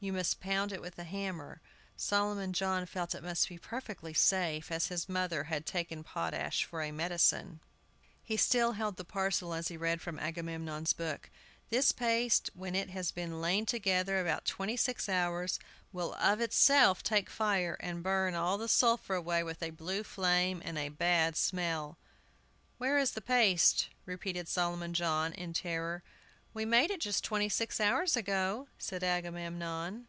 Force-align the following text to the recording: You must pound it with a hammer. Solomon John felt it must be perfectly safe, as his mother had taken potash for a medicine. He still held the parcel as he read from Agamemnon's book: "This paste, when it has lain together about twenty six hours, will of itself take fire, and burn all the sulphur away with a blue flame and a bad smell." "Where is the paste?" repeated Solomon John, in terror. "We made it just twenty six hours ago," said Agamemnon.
You 0.00 0.12
must 0.12 0.38
pound 0.38 0.70
it 0.70 0.82
with 0.82 0.98
a 0.98 1.04
hammer. 1.04 1.62
Solomon 1.96 2.52
John 2.52 2.84
felt 2.84 3.14
it 3.14 3.22
must 3.22 3.48
be 3.48 3.56
perfectly 3.56 4.12
safe, 4.12 4.70
as 4.70 4.88
his 4.88 5.08
mother 5.08 5.44
had 5.44 5.64
taken 5.64 6.04
potash 6.04 6.62
for 6.66 6.82
a 6.82 6.92
medicine. 6.92 7.60
He 8.22 8.36
still 8.36 8.72
held 8.72 8.98
the 8.98 9.04
parcel 9.06 9.54
as 9.54 9.68
he 9.68 9.78
read 9.78 10.02
from 10.02 10.18
Agamemnon's 10.18 10.92
book: 10.92 11.30
"This 11.70 11.90
paste, 11.90 12.50
when 12.52 12.74
it 12.74 12.90
has 12.90 13.16
lain 13.16 13.64
together 13.64 14.20
about 14.20 14.44
twenty 14.44 14.76
six 14.76 15.08
hours, 15.08 15.58
will 15.90 16.12
of 16.16 16.38
itself 16.38 17.02
take 17.02 17.30
fire, 17.30 17.78
and 17.80 18.02
burn 18.02 18.34
all 18.34 18.58
the 18.58 18.68
sulphur 18.68 19.14
away 19.14 19.42
with 19.42 19.62
a 19.62 19.70
blue 19.70 20.02
flame 20.02 20.60
and 20.66 20.76
a 20.76 20.90
bad 20.90 21.34
smell." 21.34 21.96
"Where 22.76 22.98
is 22.98 23.12
the 23.12 23.22
paste?" 23.22 23.88
repeated 24.04 24.48
Solomon 24.48 24.92
John, 24.92 25.32
in 25.32 25.54
terror. 25.54 26.02
"We 26.52 26.64
made 26.64 26.92
it 26.92 27.00
just 27.00 27.24
twenty 27.24 27.48
six 27.48 27.80
hours 27.80 28.16
ago," 28.16 28.68
said 28.78 29.02
Agamemnon. 29.02 30.06